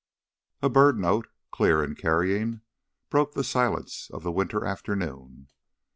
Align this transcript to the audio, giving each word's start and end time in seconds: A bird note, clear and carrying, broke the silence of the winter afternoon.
A 0.63 0.67
bird 0.67 0.97
note, 0.97 1.27
clear 1.51 1.83
and 1.83 1.95
carrying, 1.95 2.61
broke 3.11 3.33
the 3.35 3.43
silence 3.43 4.09
of 4.11 4.23
the 4.23 4.31
winter 4.31 4.65
afternoon. 4.65 5.49